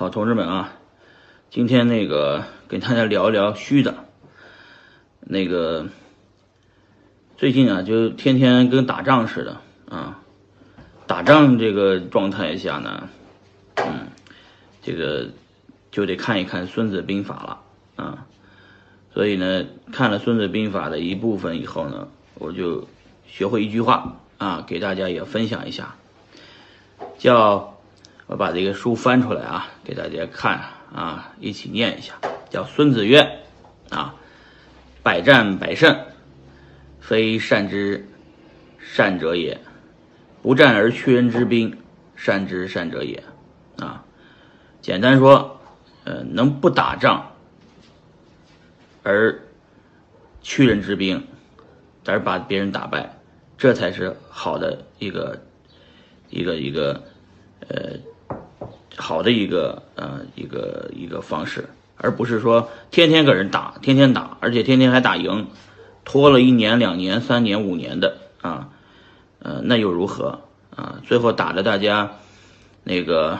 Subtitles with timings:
[0.00, 0.72] 好，同志们啊，
[1.50, 4.06] 今天那个跟大家聊一聊虚的。
[5.20, 5.88] 那个
[7.36, 9.60] 最近啊，就天天跟打仗似的
[9.94, 10.22] 啊。
[11.06, 13.10] 打仗这个状态下呢，
[13.74, 14.08] 嗯，
[14.80, 15.28] 这个
[15.90, 17.60] 就得看一看《孙子兵法》了
[17.96, 18.26] 啊。
[19.12, 22.88] 所以呢，看了《孙子兵法》的一部分以后呢，我就
[23.26, 25.94] 学会一句话啊，给大家也分享一下，
[27.18, 27.76] 叫。
[28.30, 30.60] 我把这个书翻出来啊，给大家看
[30.94, 32.14] 啊，一起念一下，
[32.48, 33.22] 叫《孙子曰》
[33.92, 34.14] 啊，
[35.02, 35.98] 百战百胜，
[37.00, 38.06] 非善之
[38.78, 39.58] 善者也；
[40.42, 41.76] 不战而屈人之兵，
[42.14, 43.20] 善之善者也。
[43.80, 44.04] 啊，
[44.80, 45.60] 简单说，
[46.04, 47.32] 呃，能不打仗
[49.02, 49.40] 而
[50.40, 51.26] 屈人之兵，
[52.06, 53.18] 而把别人打败，
[53.58, 55.42] 这才是好的一个
[56.28, 57.02] 一个一个
[57.66, 57.98] 呃。
[59.00, 65.48] 好的一个呃一个一个方式，而不是说天天跟人打，天天打，而且天天还打赢，
[66.04, 68.68] 拖了一年、两年、三年、五年的啊，
[69.40, 70.40] 呃，那又如何
[70.76, 71.00] 啊？
[71.02, 72.12] 最后打的大家
[72.84, 73.38] 那个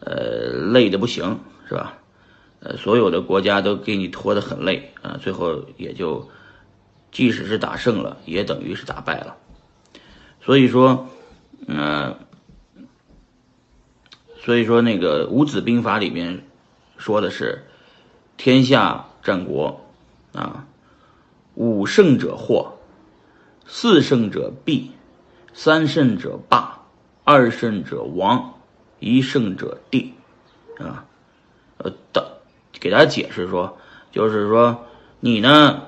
[0.00, 1.98] 呃累的不行，是吧？
[2.60, 6.28] 呃，所有的国家都给你拖得很累啊，最后也就
[7.10, 9.36] 即使是打胜了，也等于是打败了。
[10.40, 11.06] 所以说，
[11.66, 12.16] 嗯。
[14.44, 16.44] 所以说，那个《五子兵法》里面
[16.96, 17.64] 说的是
[18.36, 19.80] “天下战国，
[20.32, 20.66] 啊，
[21.54, 22.72] 五胜者获，
[23.66, 24.90] 四胜者必，
[25.54, 26.82] 三胜者霸，
[27.22, 28.54] 二胜者亡，
[28.98, 30.12] 一胜者定。”
[30.80, 31.04] 啊，
[31.78, 32.38] 呃，的
[32.80, 33.78] 给大家解释说，
[34.10, 34.86] 就是说
[35.20, 35.82] 你呢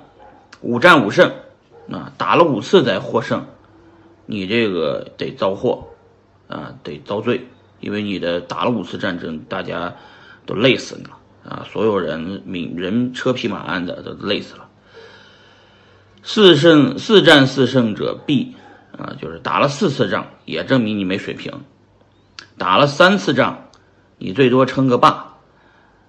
[0.60, 1.32] 五战五胜，
[1.90, 3.46] 啊，打了五次才获胜，
[4.26, 5.88] 你这个得遭祸，
[6.46, 7.48] 啊，得遭罪。
[7.84, 9.94] 因为你的打了五次战争，大家
[10.46, 11.66] 都累死你了啊！
[11.70, 14.66] 所有人民人车皮马鞍的都累死了。
[16.22, 18.56] 四胜四战四胜者必
[18.96, 21.52] 啊，就是打了四次仗也证明你没水平。
[22.56, 23.68] 打了三次仗，
[24.16, 25.36] 你最多称个霸；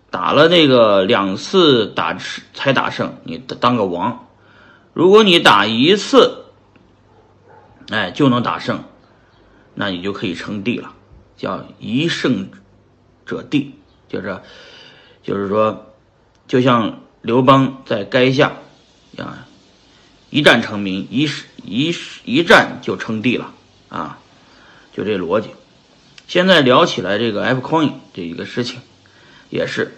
[0.10, 2.18] 打了那个两次打
[2.54, 4.30] 才打胜，你当个王。
[4.94, 6.46] 如果你打一次，
[7.90, 8.86] 哎就能打胜，
[9.74, 10.94] 那你就可以称帝了。
[11.38, 12.50] 叫一胜
[13.26, 13.76] 者地，
[14.08, 14.40] 就是，
[15.22, 15.94] 就是说，
[16.48, 18.54] 就像刘邦在垓下
[19.18, 19.46] 啊，
[20.30, 21.28] 一战成名，一
[21.64, 21.94] 一
[22.24, 23.52] 一战就称帝了
[23.90, 24.20] 啊，
[24.94, 25.50] 就这逻辑。
[26.28, 28.80] 现在聊起来这个 F Coin 这一个事情，
[29.50, 29.98] 也是，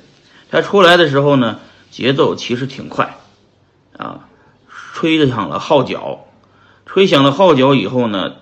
[0.50, 1.60] 它出来的时候呢，
[1.92, 3.18] 节奏其实挺快
[3.96, 4.28] 啊，
[4.70, 6.26] 吹响了号角，
[6.86, 8.38] 吹响了号角以后呢，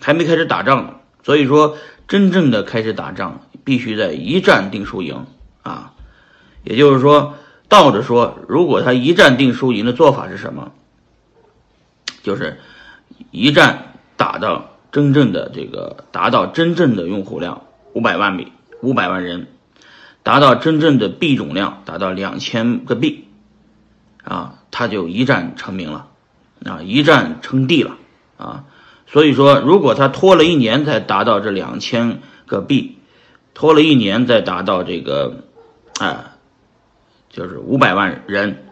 [0.00, 0.94] 还没开始打仗呢，
[1.24, 1.76] 所以说。
[2.08, 5.26] 真正的开始打仗，必须在一战定输赢
[5.62, 5.92] 啊！
[6.64, 7.34] 也就是说，
[7.68, 10.72] 倒着说，如果他一战定输赢的做法是什么？
[12.22, 12.58] 就是
[13.30, 19.46] 一战打到真正的这个达到真正的用户量五百万米五百万人，
[20.22, 23.28] 达到真正的币总量达到两千个币
[24.24, 26.08] 啊，他就一战成名了
[26.64, 27.96] 啊，一战称帝了
[28.38, 28.64] 啊！
[29.10, 32.98] 所以说，如果他拖了一年才达到这两千个币，
[33.54, 35.44] 拖了一年再达到这个，
[35.98, 36.36] 啊，
[37.30, 38.66] 就是五百万人，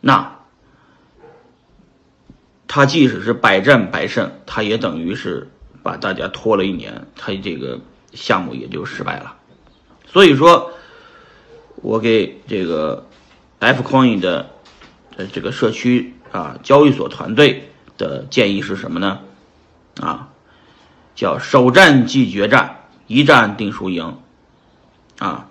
[0.00, 0.38] 那
[2.68, 5.50] 他即使是百战百胜，他也等于是
[5.82, 7.80] 把大家拖了一年，他这个
[8.12, 9.34] 项目也就失败了。
[10.06, 10.70] 所以说，
[11.76, 13.04] 我给这个
[13.58, 14.48] F Coin 的
[15.32, 17.68] 这个社区啊交易所团队
[17.98, 19.18] 的建议是什么呢？
[20.00, 20.30] 啊，
[21.14, 24.16] 叫首战即决战，一战定输赢，
[25.18, 25.48] 啊，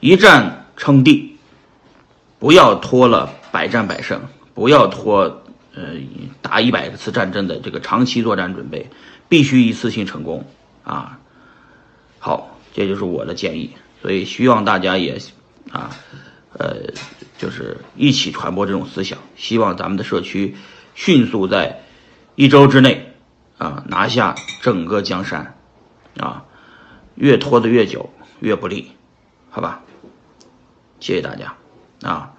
[0.00, 1.38] 一战称帝，
[2.38, 4.20] 不要拖了百战百胜，
[4.52, 5.42] 不要拖
[5.74, 5.94] 呃
[6.42, 8.90] 打一百次战争的这个长期作战准备，
[9.28, 10.44] 必须一次性成功
[10.84, 11.18] 啊。
[12.18, 13.70] 好，这就是我的建议，
[14.02, 15.18] 所以希望大家也
[15.72, 15.90] 啊，
[16.52, 16.92] 呃，
[17.38, 20.54] 就是一起传播这种思想，希望咱们的社区
[20.94, 21.80] 迅速在
[22.34, 23.06] 一周之内。
[23.60, 25.54] 啊，拿下整个江山，
[26.18, 26.46] 啊，
[27.14, 28.08] 越拖得越久
[28.40, 28.92] 越不利，
[29.50, 29.82] 好吧？
[30.98, 31.54] 谢谢大家，
[32.02, 32.32] 啊。